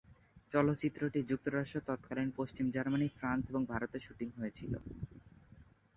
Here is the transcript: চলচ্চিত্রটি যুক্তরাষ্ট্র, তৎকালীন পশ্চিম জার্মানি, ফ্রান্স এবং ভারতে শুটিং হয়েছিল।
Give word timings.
চলচ্চিত্রটি 0.51 1.19
যুক্তরাষ্ট্র, 1.23 1.77
তৎকালীন 1.87 2.29
পশ্চিম 2.35 2.65
জার্মানি, 2.69 3.07
ফ্রান্স 3.17 3.43
এবং 3.49 3.61
ভারতে 3.65 3.97
শুটিং 3.99 4.27
হয়েছিল। 4.37 4.73